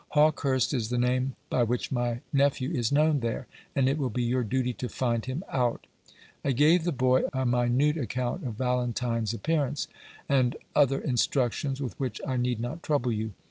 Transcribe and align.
Hawkehurst 0.15 0.73
is 0.73 0.89
the 0.89 0.97
name 0.97 1.35
by 1.51 1.61
which 1.61 1.91
my 1.91 2.21
nephew 2.33 2.71
is 2.71 2.91
known 2.91 3.19
there, 3.19 3.45
and 3.75 3.87
it 3.87 3.99
will 3.99 4.09
be 4.09 4.23
your 4.23 4.43
duty 4.43 4.73
to 4.73 4.89
find 4.89 5.25
him 5.25 5.43
out." 5.47 5.85
I 6.43 6.53
gave 6.53 6.85
the 6.85 6.91
boy 6.91 7.25
a 7.33 7.45
minute 7.45 7.97
account 7.97 8.43
of 8.43 8.55
Valentine's 8.55 9.31
appearance, 9.31 9.87
and 10.27 10.55
other 10.75 10.99
instructions 11.01 11.79
with 11.83 11.99
which 11.99 12.19
I 12.27 12.35
need 12.37 12.59
not 12.59 12.81
trouble 12.81 13.11
you. 13.11 13.33